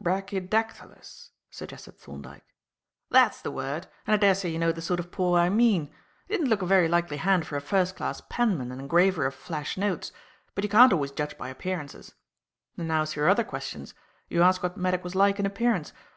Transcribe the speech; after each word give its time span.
"Brachydactylous." 0.00 1.30
suggested 1.50 1.98
Thorndyke. 1.98 2.54
"That's 3.10 3.42
the 3.42 3.50
word; 3.50 3.88
and 4.06 4.14
I 4.14 4.18
daresay 4.18 4.48
you 4.48 4.58
know 4.60 4.70
the 4.70 4.80
sort 4.80 5.00
of 5.00 5.10
paw 5.10 5.34
I 5.36 5.48
mean. 5.48 5.90
It 6.28 6.34
didn't 6.34 6.46
look 6.48 6.62
a 6.62 6.66
very 6.66 6.86
likely 6.86 7.16
hand 7.16 7.44
for 7.44 7.56
a 7.56 7.60
first 7.60 7.96
class 7.96 8.22
penman 8.28 8.70
and 8.70 8.80
engraver 8.80 9.26
of 9.26 9.34
flash 9.34 9.76
notes, 9.76 10.12
but 10.54 10.62
you 10.62 10.70
can't 10.70 10.92
always 10.92 11.10
judge 11.10 11.36
by 11.36 11.48
appearances. 11.48 12.14
And 12.78 12.86
now 12.86 13.02
as 13.02 13.14
to 13.14 13.20
your 13.22 13.28
other 13.28 13.42
questions: 13.42 13.92
You 14.28 14.44
ask 14.44 14.62
what 14.62 14.76
Maddock 14.76 15.02
was 15.02 15.16
like 15.16 15.40
in 15.40 15.44
appearance. 15.46 15.92